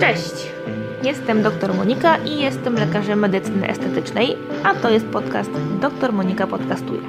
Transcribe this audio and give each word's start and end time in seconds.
Cześć! 0.00 0.52
Jestem 1.02 1.42
dr 1.42 1.74
Monika 1.74 2.16
i 2.16 2.40
jestem 2.40 2.74
lekarzem 2.74 3.18
medycyny 3.18 3.68
estetycznej, 3.68 4.36
a 4.64 4.74
to 4.74 4.90
jest 4.90 5.06
podcast 5.06 5.50
Dr 5.80 6.12
Monika 6.12 6.46
Podcastuje. 6.46 7.00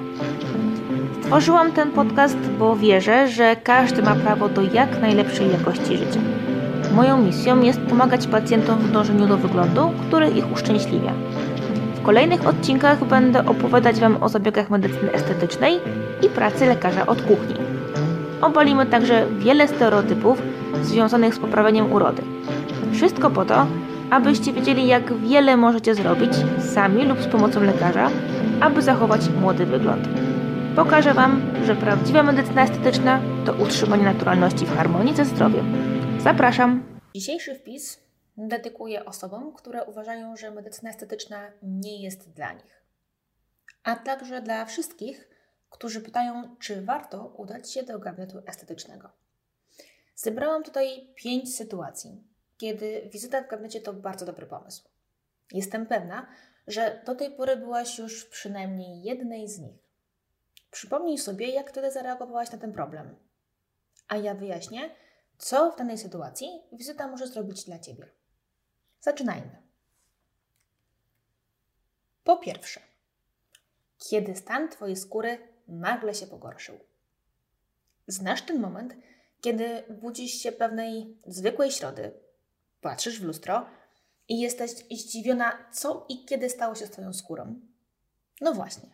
Stworzyłam 1.21 1.71
ten 1.71 1.91
podcast, 1.91 2.37
bo 2.59 2.75
wierzę, 2.75 3.27
że 3.27 3.55
każdy 3.55 4.01
ma 4.01 4.15
prawo 4.15 4.49
do 4.49 4.61
jak 4.61 5.01
najlepszej 5.01 5.51
jakości 5.51 5.97
życia. 5.97 6.19
Moją 6.95 7.21
misją 7.21 7.61
jest 7.61 7.79
pomagać 7.79 8.27
pacjentom 8.27 8.79
w 8.79 8.91
dążeniu 8.91 9.27
do 9.27 9.37
wyglądu, 9.37 9.91
który 10.07 10.29
ich 10.29 10.51
uszczęśliwia. 10.51 11.13
W 11.95 12.01
kolejnych 12.01 12.47
odcinkach 12.47 13.05
będę 13.05 13.45
opowiadać 13.45 13.99
Wam 13.99 14.23
o 14.23 14.29
zabiegach 14.29 14.69
medycyny 14.69 15.11
estetycznej 15.11 15.79
i 16.21 16.29
pracy 16.29 16.65
lekarza 16.65 17.05
od 17.05 17.21
kuchni. 17.21 17.72
Obalimy 18.43 18.85
także 18.85 19.27
wiele 19.31 19.67
stereotypów 19.67 20.41
związanych 20.81 21.35
z 21.35 21.39
poprawieniem 21.39 21.91
urody. 21.91 22.23
Wszystko 22.93 23.29
po 23.29 23.45
to, 23.45 23.67
abyście 24.11 24.53
wiedzieli, 24.53 24.87
jak 24.87 25.17
wiele 25.17 25.57
możecie 25.57 25.95
zrobić 25.95 26.31
sami 26.73 27.05
lub 27.05 27.21
z 27.21 27.27
pomocą 27.27 27.63
lekarza, 27.63 28.09
aby 28.61 28.81
zachować 28.81 29.21
młody 29.41 29.65
wygląd. 29.65 30.07
Pokażę 30.75 31.13
Wam, 31.13 31.41
że 31.65 31.75
prawdziwa 31.75 32.23
medycyna 32.23 32.63
estetyczna 32.63 33.21
to 33.45 33.53
utrzymanie 33.53 34.03
naturalności 34.03 34.65
w 34.65 34.75
harmonii 34.75 35.15
ze 35.15 35.25
zdrowiem. 35.25 35.65
Zapraszam! 36.19 36.83
Dzisiejszy 37.15 37.55
wpis 37.55 37.99
dedykuję 38.37 39.05
osobom, 39.05 39.53
które 39.53 39.83
uważają, 39.83 40.35
że 40.35 40.51
medycyna 40.51 40.89
estetyczna 40.89 41.37
nie 41.61 42.03
jest 42.03 42.33
dla 42.33 42.53
nich. 42.53 42.83
A 43.83 43.95
także 43.95 44.41
dla 44.41 44.65
wszystkich, 44.65 45.32
którzy 45.73 46.01
pytają, 46.01 46.55
czy 46.59 46.81
warto 46.81 47.27
udać 47.27 47.71
się 47.71 47.83
do 47.83 47.99
gabinetu 47.99 48.41
estetycznego. 48.45 49.09
Zebrałam 50.15 50.63
tutaj 50.63 51.13
pięć 51.15 51.55
sytuacji, 51.55 52.23
kiedy 52.57 53.09
wizyta 53.13 53.43
w 53.43 53.47
gabinecie 53.49 53.81
to 53.81 53.93
bardzo 53.93 54.25
dobry 54.25 54.45
pomysł. 54.45 54.89
Jestem 55.51 55.85
pewna, 55.85 56.27
że 56.67 57.01
do 57.05 57.15
tej 57.15 57.31
pory 57.31 57.57
byłaś 57.57 57.97
już 57.97 58.25
przynajmniej 58.25 59.03
jednej 59.03 59.49
z 59.49 59.59
nich. 59.59 59.77
Przypomnij 60.71 61.17
sobie, 61.17 61.47
jak 61.47 61.69
wtedy 61.69 61.91
zareagowałaś 61.91 62.51
na 62.51 62.57
ten 62.57 62.73
problem. 62.73 63.15
A 64.07 64.17
ja 64.17 64.35
wyjaśnię, 64.35 64.95
co 65.37 65.71
w 65.71 65.77
danej 65.77 65.97
sytuacji 65.97 66.47
wizyta 66.71 67.07
może 67.07 67.27
zrobić 67.27 67.65
dla 67.65 67.79
Ciebie. 67.79 68.09
Zaczynajmy. 68.99 69.61
Po 72.23 72.37
pierwsze, 72.37 72.81
kiedy 73.97 74.35
stan 74.35 74.69
Twojej 74.69 74.95
skóry 74.95 75.52
nagle 75.67 76.15
się 76.15 76.27
pogorszył. 76.27 76.79
Znasz 78.07 78.41
ten 78.41 78.59
moment, 78.59 78.95
kiedy 79.41 79.83
budzisz 79.89 80.31
się 80.31 80.51
pewnej 80.51 81.17
zwykłej 81.27 81.71
środy, 81.71 82.11
patrzysz 82.81 83.19
w 83.19 83.23
lustro 83.23 83.65
i 84.29 84.39
jesteś 84.39 84.71
zdziwiona, 84.71 85.69
co 85.71 86.05
i 86.09 86.25
kiedy 86.25 86.49
stało 86.49 86.75
się 86.75 86.85
z 86.87 86.91
Twoją 86.91 87.13
skórą? 87.13 87.59
No 88.41 88.53
właśnie. 88.53 88.89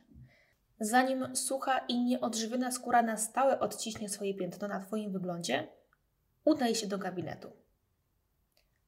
Zanim 0.79 1.35
sucha 1.35 1.77
i 1.77 2.03
nieodżywiona 2.03 2.71
skóra 2.71 3.01
na 3.01 3.17
stałe 3.17 3.59
odciśnie 3.59 4.09
swoje 4.09 4.33
piętno 4.33 4.67
na 4.67 4.79
Twoim 4.79 5.11
wyglądzie, 5.11 5.67
udaj 6.45 6.75
się 6.75 6.87
do 6.87 6.97
gabinetu. 6.97 7.51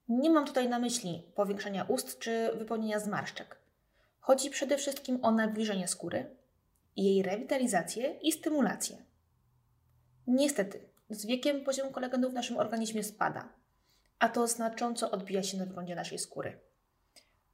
Nie 0.09 0.29
mam 0.29 0.45
tutaj 0.45 0.69
na 0.69 0.79
myśli 0.79 1.31
powiększania 1.35 1.83
ust 1.83 2.19
czy 2.19 2.51
wypełnienia 2.55 2.99
zmarszczek. 2.99 3.57
Chodzi 4.19 4.49
przede 4.49 4.77
wszystkim 4.77 5.19
o 5.21 5.31
nawilżenie 5.31 5.87
skóry, 5.87 6.35
jej 7.03 7.23
rewitalizację 7.23 8.11
i 8.21 8.31
stymulację. 8.31 8.97
Niestety, 10.27 10.89
z 11.09 11.25
wiekiem 11.25 11.63
poziom 11.63 11.91
kolagenu 11.91 12.29
w 12.29 12.33
naszym 12.33 12.57
organizmie 12.57 13.03
spada, 13.03 13.49
a 14.19 14.29
to 14.29 14.47
znacząco 14.47 15.11
odbija 15.11 15.43
się 15.43 15.57
na 15.57 15.65
wyglądzie 15.65 15.95
naszej 15.95 16.19
skóry. 16.19 16.59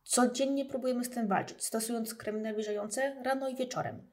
Codziennie 0.03 0.65
próbujemy 0.65 1.05
z 1.05 1.09
tym 1.09 1.27
walczyć, 1.27 1.65
stosując 1.65 2.15
kremy 2.15 2.41
nawilżające 2.41 3.15
rano 3.23 3.49
i 3.49 3.55
wieczorem. 3.55 4.11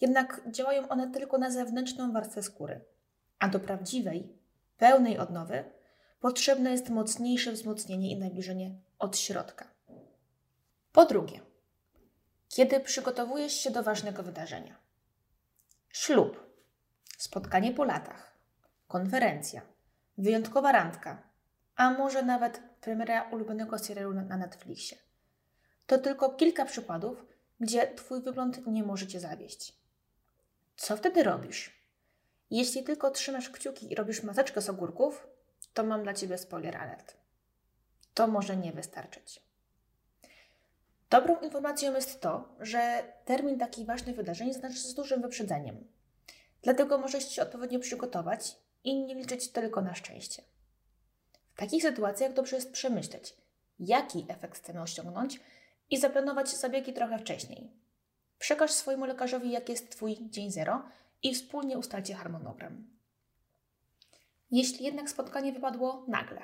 Jednak 0.00 0.42
działają 0.50 0.88
one 0.88 1.10
tylko 1.10 1.38
na 1.38 1.50
zewnętrzną 1.50 2.12
warstwę 2.12 2.42
skóry, 2.42 2.84
a 3.38 3.48
do 3.48 3.60
prawdziwej, 3.60 4.28
pełnej 4.78 5.18
odnowy 5.18 5.64
potrzebne 6.20 6.70
jest 6.70 6.88
mocniejsze 6.88 7.52
wzmocnienie 7.52 8.10
i 8.10 8.18
nawilżenie 8.18 8.74
od 8.98 9.18
środka. 9.18 9.70
Po 10.92 11.04
drugie, 11.06 11.40
kiedy 12.48 12.80
przygotowujesz 12.80 13.52
się 13.52 13.70
do 13.70 13.82
ważnego 13.82 14.22
wydarzenia. 14.22 14.76
Ślub, 15.88 16.46
spotkanie 17.18 17.72
po 17.72 17.84
latach, 17.84 18.36
konferencja, 18.88 19.62
wyjątkowa 20.18 20.72
randka, 20.72 21.22
a 21.76 21.90
może 21.90 22.22
nawet 22.22 22.62
premiera 22.80 23.22
ulubionego 23.22 23.78
serialu 23.78 24.14
na 24.14 24.36
Netflixie. 24.36 24.98
To 25.86 25.98
tylko 25.98 26.30
kilka 26.30 26.64
przykładów, 26.64 27.24
gdzie 27.60 27.94
Twój 27.94 28.22
wygląd 28.22 28.66
nie 28.66 28.82
może 28.82 29.06
Cię 29.06 29.20
zawieść. 29.20 29.74
Co 30.76 30.96
wtedy 30.96 31.22
robisz? 31.22 31.76
Jeśli 32.50 32.84
tylko 32.84 33.10
trzymasz 33.10 33.50
kciuki 33.50 33.92
i 33.92 33.94
robisz 33.94 34.22
maseczkę 34.22 34.62
z 34.62 34.70
ogórków, 34.70 35.26
to 35.74 35.84
mam 35.84 36.02
dla 36.02 36.14
Ciebie 36.14 36.38
spoiler 36.38 36.76
alert. 36.76 37.16
To 38.14 38.26
może 38.26 38.56
nie 38.56 38.72
wystarczyć. 38.72 39.45
Dobrą 41.10 41.40
informacją 41.40 41.94
jest 41.94 42.20
to, 42.20 42.48
że 42.60 43.12
termin 43.24 43.58
takich 43.58 43.86
ważnych 43.86 44.16
wydarzeń 44.16 44.54
znaczy 44.54 44.78
z 44.78 44.94
dużym 44.94 45.22
wyprzedzeniem. 45.22 45.86
Dlatego 46.62 46.98
możesz 46.98 47.30
się 47.30 47.42
odpowiednio 47.42 47.80
przygotować 47.80 48.56
i 48.84 49.04
nie 49.04 49.14
liczyć 49.14 49.48
tylko 49.48 49.82
na 49.82 49.94
szczęście. 49.94 50.42
W 51.54 51.58
takich 51.58 51.82
sytuacjach 51.82 52.32
dobrze 52.32 52.56
jest 52.56 52.72
przemyśleć, 52.72 53.34
jaki 53.78 54.26
efekt 54.28 54.58
chcemy 54.58 54.82
osiągnąć 54.82 55.40
i 55.90 55.98
zaplanować 55.98 56.48
zabiegi 56.48 56.92
trochę 56.92 57.18
wcześniej. 57.18 57.70
Przekaż 58.38 58.72
swojemu 58.72 59.04
lekarzowi, 59.04 59.50
jaki 59.50 59.72
jest 59.72 59.90
Twój 59.90 60.16
dzień 60.20 60.50
zero 60.50 60.82
i 61.22 61.34
wspólnie 61.34 61.78
ustalcie 61.78 62.14
harmonogram. 62.14 62.90
Jeśli 64.50 64.84
jednak 64.84 65.10
spotkanie 65.10 65.52
wypadło 65.52 66.04
nagle, 66.08 66.42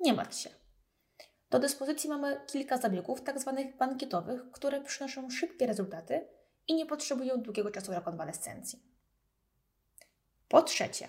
nie 0.00 0.12
martw 0.12 0.38
się. 0.38 0.50
Do 1.54 1.60
dyspozycji 1.60 2.10
mamy 2.10 2.40
kilka 2.46 2.76
zabiegów, 2.76 3.22
tak 3.22 3.40
zwanych 3.40 3.76
bankietowych, 3.76 4.50
które 4.52 4.80
przynoszą 4.80 5.30
szybkie 5.30 5.66
rezultaty 5.66 6.28
i 6.68 6.74
nie 6.74 6.86
potrzebują 6.86 7.42
długiego 7.42 7.70
czasu 7.70 7.92
rekonwalescencji. 7.92 8.82
Po 10.48 10.62
trzecie, 10.62 11.08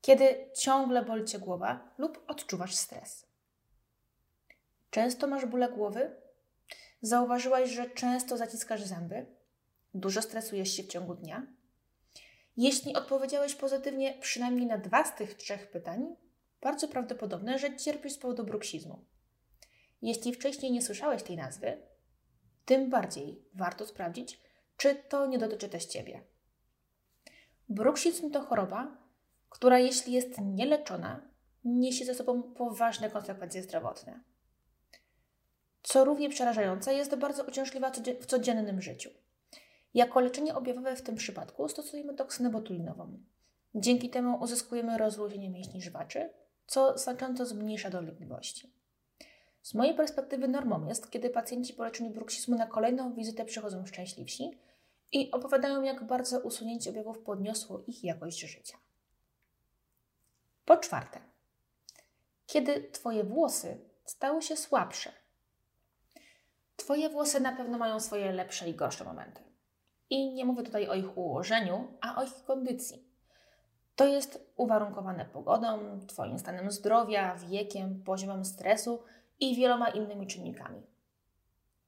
kiedy 0.00 0.50
ciągle 0.56 1.04
boli 1.04 1.24
Cię 1.24 1.38
głowa 1.38 1.94
lub 1.98 2.24
odczuwasz 2.28 2.74
stres. 2.74 3.26
Często 4.90 5.26
masz 5.26 5.46
bóle 5.46 5.68
głowy? 5.68 6.16
Zauważyłaś, 7.02 7.70
że 7.70 7.90
często 7.90 8.36
zaciskasz 8.36 8.82
zęby? 8.82 9.26
Dużo 9.94 10.22
stresujesz 10.22 10.70
się 10.76 10.82
w 10.82 10.88
ciągu 10.88 11.14
dnia? 11.14 11.46
Jeśli 12.56 12.94
odpowiedziałeś 12.94 13.54
pozytywnie 13.54 14.18
przynajmniej 14.20 14.66
na 14.66 14.78
dwa 14.78 15.04
z 15.04 15.14
tych 15.14 15.34
trzech 15.34 15.70
pytań, 15.70 16.16
bardzo 16.60 16.88
prawdopodobne, 16.88 17.58
że 17.58 17.76
cierpisz 17.76 18.12
z 18.12 18.18
powodu 18.18 18.44
bruksizmu. 18.44 19.13
Jeśli 20.04 20.32
wcześniej 20.32 20.72
nie 20.72 20.82
słyszałeś 20.82 21.22
tej 21.22 21.36
nazwy, 21.36 21.82
tym 22.64 22.90
bardziej 22.90 23.44
warto 23.54 23.86
sprawdzić, 23.86 24.40
czy 24.76 24.94
to 24.94 25.26
nie 25.26 25.38
dotyczy 25.38 25.68
też 25.68 25.84
Ciebie. 25.84 26.22
Bruksizm 27.68 28.30
to 28.30 28.40
choroba, 28.40 28.96
która 29.48 29.78
jeśli 29.78 30.12
jest 30.12 30.40
nieleczona, 30.40 31.28
niesie 31.64 32.04
ze 32.04 32.14
sobą 32.14 32.42
poważne 32.42 33.10
konsekwencje 33.10 33.62
zdrowotne. 33.62 34.20
Co 35.82 36.04
równie 36.04 36.28
przerażające, 36.28 36.94
jest 36.94 37.16
bardzo 37.16 37.44
uciążliwa 37.44 37.92
w 38.20 38.26
codziennym 38.26 38.82
życiu. 38.82 39.10
Jako 39.94 40.20
leczenie 40.20 40.54
objawowe 40.54 40.96
w 40.96 41.02
tym 41.02 41.14
przypadku 41.14 41.68
stosujemy 41.68 42.14
toksynę 42.14 42.50
botulinową. 42.50 43.18
Dzięki 43.74 44.10
temu 44.10 44.42
uzyskujemy 44.42 44.98
rozluźnienie 44.98 45.50
mięśni 45.50 45.82
żwaczy, 45.82 46.30
co 46.66 46.98
znacząco 46.98 47.46
zmniejsza 47.46 47.90
dolegliwości. 47.90 48.83
Z 49.64 49.74
mojej 49.74 49.94
perspektywy 49.94 50.48
normą 50.48 50.86
jest, 50.88 51.10
kiedy 51.10 51.30
pacjenci 51.30 51.74
po 51.74 51.84
leczeniu 51.84 52.10
bruksizmu 52.10 52.56
na 52.56 52.66
kolejną 52.66 53.14
wizytę 53.14 53.44
przychodzą 53.44 53.86
szczęśliwsi 53.86 54.58
i 55.12 55.30
opowiadają, 55.30 55.82
jak 55.82 56.04
bardzo 56.04 56.40
usunięcie 56.40 56.90
objawów 56.90 57.18
podniosło 57.18 57.82
ich 57.86 58.04
jakość 58.04 58.40
życia. 58.40 58.78
Po 60.64 60.76
czwarte, 60.76 61.20
kiedy 62.46 62.90
Twoje 62.92 63.24
włosy 63.24 63.80
stały 64.04 64.42
się 64.42 64.56
słabsze. 64.56 65.12
Twoje 66.76 67.08
włosy 67.08 67.40
na 67.40 67.56
pewno 67.56 67.78
mają 67.78 68.00
swoje 68.00 68.32
lepsze 68.32 68.68
i 68.68 68.74
gorsze 68.74 69.04
momenty. 69.04 69.42
I 70.10 70.34
nie 70.34 70.44
mówię 70.44 70.62
tutaj 70.62 70.88
o 70.88 70.94
ich 70.94 71.18
ułożeniu, 71.18 71.98
a 72.00 72.20
o 72.20 72.24
ich 72.24 72.44
kondycji. 72.44 73.08
To 73.96 74.06
jest 74.06 74.52
uwarunkowane 74.56 75.24
pogodą, 75.24 76.00
Twoim 76.06 76.38
stanem 76.38 76.70
zdrowia, 76.70 77.36
wiekiem, 77.36 78.02
poziomem 78.02 78.44
stresu 78.44 79.02
i 79.40 79.56
wieloma 79.56 79.88
innymi 79.88 80.26
czynnikami. 80.26 80.82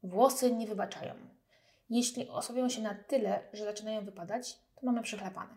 Włosy 0.02 0.52
nie 0.52 0.66
wybaczają. 0.66 1.14
Jeśli 1.90 2.28
osłabią 2.28 2.68
się 2.68 2.82
na 2.82 2.94
tyle, 2.94 3.42
że 3.52 3.64
zaczynają 3.64 4.04
wypadać, 4.04 4.58
to 4.74 4.86
mamy 4.86 5.02
przechlapane. 5.02 5.56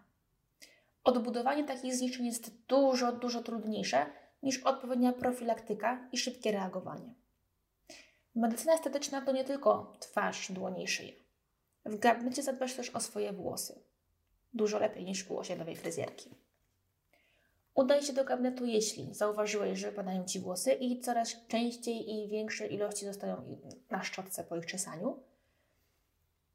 Odbudowanie 1.03 1.63
takich 1.63 1.95
zniszczeń 1.95 2.25
jest 2.25 2.51
dużo, 2.67 3.11
dużo 3.11 3.43
trudniejsze 3.43 4.05
niż 4.43 4.63
odpowiednia 4.63 5.13
profilaktyka 5.13 6.09
i 6.11 6.17
szybkie 6.17 6.51
reagowanie. 6.51 7.13
Medycyna 8.35 8.73
estetyczna 8.73 9.21
to 9.21 9.31
nie 9.31 9.43
tylko 9.43 9.93
twarz, 9.99 10.51
dłonie 10.51 10.83
i 10.83 10.87
szyja. 10.87 11.13
W 11.85 11.99
gabinecie 11.99 12.43
zadbasz 12.43 12.73
też 12.73 12.89
o 12.89 12.99
swoje 12.99 13.33
włosy. 13.33 13.81
Dużo 14.53 14.79
lepiej 14.79 15.05
niż 15.05 15.29
u 15.29 15.37
osiedlowej 15.37 15.75
fryzjerki. 15.75 16.29
Udaj 17.79 18.01
się 18.01 18.13
do 18.13 18.23
gabinetu, 18.23 18.65
jeśli 18.65 19.13
zauważyłeś, 19.13 19.79
że 19.79 19.91
padają 19.91 20.25
Ci 20.25 20.39
włosy 20.39 20.73
i 20.73 20.99
coraz 20.99 21.47
częściej 21.47 22.13
i 22.13 22.27
większe 22.27 22.67
ilości 22.67 23.05
zostają 23.05 23.57
na 23.89 24.03
szczotce 24.03 24.43
po 24.43 24.55
ich 24.55 24.65
czesaniu. 24.65 25.23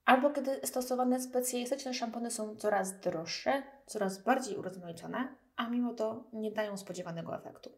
Albo 0.04 0.30
kiedy 0.30 0.60
stosowane 0.64 1.20
specjalistyczne 1.20 1.94
szampony 1.94 2.30
są 2.30 2.56
coraz 2.56 3.00
droższe, 3.00 3.62
coraz 3.86 4.22
bardziej 4.22 4.56
urozmaicone, 4.56 5.34
a 5.56 5.68
mimo 5.68 5.94
to 5.94 6.24
nie 6.32 6.52
dają 6.52 6.76
spodziewanego 6.76 7.36
efektu. 7.36 7.70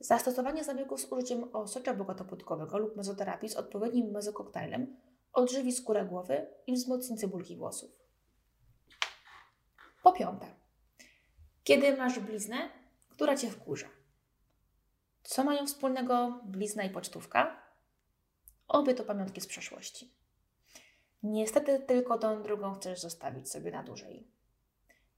Zastosowanie 0.00 0.64
zabiegów 0.64 1.00
z 1.00 1.12
użyciem 1.12 1.44
osocza 1.52 1.94
bogotopłytkowego 1.94 2.78
lub 2.78 2.96
mezoterapii 2.96 3.48
z 3.48 3.56
odpowiednim 3.56 4.10
mezokoktajlem 4.10 4.96
odżywi 5.32 5.72
skórę 5.72 6.04
głowy 6.04 6.46
i 6.66 6.72
wzmocni 6.72 7.16
cebulki 7.16 7.56
włosów. 7.56 7.90
Po 10.02 10.12
piąte, 10.12 10.59
kiedy 11.70 11.96
masz 11.96 12.18
bliznę, 12.18 12.56
która 13.08 13.36
cię 13.36 13.50
wkurza? 13.50 13.86
Co 15.22 15.44
mają 15.44 15.66
wspólnego 15.66 16.40
blizna 16.44 16.84
i 16.84 16.90
pocztówka? 16.90 17.62
Obie 18.68 18.94
to 18.94 19.04
pamiątki 19.04 19.40
z 19.40 19.46
przeszłości. 19.46 20.14
Niestety 21.22 21.80
tylko 21.80 22.18
tą 22.18 22.42
drugą 22.42 22.74
chcesz 22.74 23.00
zostawić 23.00 23.50
sobie 23.50 23.70
na 23.70 23.82
dłużej. 23.82 24.28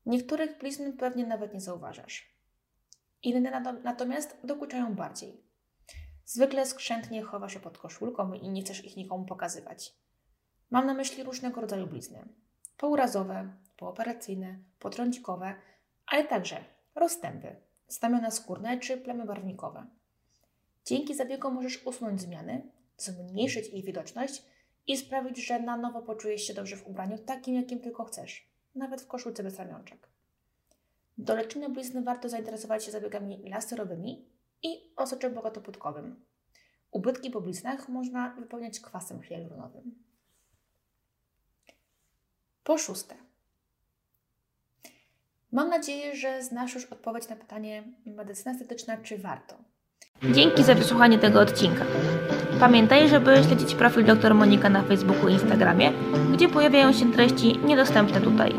Niektórych 0.07 0.59
blizn 0.59 0.93
pewnie 0.93 1.27
nawet 1.27 1.55
nie 1.55 1.61
zauważasz. 1.61 2.37
Inne 3.23 3.61
natomiast 3.85 4.37
dokuczają 4.45 4.95
bardziej. 4.95 5.45
Zwykle 6.25 6.67
skrzętnie 6.67 7.23
chowa 7.23 7.49
się 7.49 7.61
pod 7.61 7.79
koszulką 7.79 8.33
i 8.33 8.49
nie 8.49 8.63
chcesz 8.63 8.85
ich 8.85 8.97
nikomu 8.97 9.25
pokazywać. 9.25 9.95
Mam 10.71 10.87
na 10.87 10.95
myśli 10.95 11.23
różnego 11.23 11.61
rodzaju 11.61 11.87
blizny. 11.87 12.29
Pourazowe, 12.77 13.53
pooperacyjne, 13.77 14.59
potrącikowe, 14.79 15.55
ale 16.07 16.25
także 16.25 16.65
rozstępy, 16.95 17.57
znamiona 17.89 18.31
skórne 18.31 18.79
czy 18.79 18.97
plamy 18.97 19.25
barwnikowe. 19.25 19.87
Dzięki 20.85 21.15
zabiegom 21.15 21.55
możesz 21.55 21.87
usunąć 21.87 22.21
zmiany, 22.21 22.63
zmniejszyć 22.97 23.69
ich 23.69 23.85
widoczność 23.85 24.43
i 24.87 24.97
sprawić, 24.97 25.47
że 25.47 25.61
na 25.61 25.77
nowo 25.77 26.03
poczujesz 26.03 26.43
się 26.43 26.55
dobrze 26.55 26.77
w 26.77 26.87
ubraniu 26.87 27.19
takim, 27.19 27.55
jakim 27.55 27.81
tylko 27.81 28.05
chcesz, 28.05 28.49
nawet 28.75 29.03
w 29.03 29.07
koszulce 29.07 29.43
bez 29.43 29.57
ramionczek. 29.57 30.09
Do 31.19 31.35
leczenia 31.35 31.69
blizny 31.69 32.03
warto 32.03 32.29
zainteresować 32.29 32.85
się 32.85 32.91
zabiegami 32.91 33.49
laserowymi 33.49 34.29
i 34.63 34.93
osoczem 34.97 35.35
bogatopłytkowym. 35.35 36.25
Ubytki 36.91 37.31
po 37.31 37.41
bliznach 37.41 37.89
można 37.89 38.35
wypełniać 38.35 38.81
kwasem 38.81 39.23
hialuronowym. 39.23 39.95
Po 42.65 42.79
szóste. 42.79 43.15
Mam 45.53 45.69
nadzieję, 45.69 46.17
że 46.17 46.43
znasz 46.43 46.75
już 46.75 46.85
odpowiedź 46.85 47.29
na 47.29 47.37
pytanie 47.37 47.83
medycyna 48.07 48.53
estetyczna, 48.53 48.97
czy 48.97 49.19
warto. 49.19 49.55
Dzięki 50.33 50.65
za 50.65 50.75
wysłuchanie 50.75 51.19
tego 51.19 51.41
odcinka. 51.41 51.85
Pamiętaj, 52.61 53.09
żeby 53.09 53.37
śledzić 53.47 53.75
profil 53.75 54.05
dr 54.05 54.35
Monika 54.35 54.69
na 54.69 54.83
Facebooku 54.83 55.29
i 55.29 55.33
Instagramie, 55.33 55.93
gdzie 56.33 56.49
pojawiają 56.49 56.93
się 56.93 57.13
treści 57.13 57.59
niedostępne 57.59 58.21
tutaj. 58.21 58.55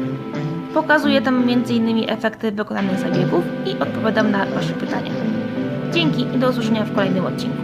Pokazuję 0.74 1.22
tam 1.22 1.50
m.in. 1.50 2.10
efekty 2.10 2.52
wykonanych 2.52 3.00
zabiegów 3.00 3.44
i 3.66 3.80
odpowiadam 3.80 4.32
na 4.32 4.46
Wasze 4.46 4.74
pytania. 4.74 5.12
Dzięki 5.94 6.22
i 6.22 6.40
do 6.40 6.50
usłyszenia 6.50 6.86
w 6.86 6.96
kolejnym 6.96 7.26
odcinku. 7.26 7.62